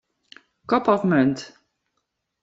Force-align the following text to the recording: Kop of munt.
Kop 0.71 0.87
of 0.93 1.03
munt. 1.11 1.39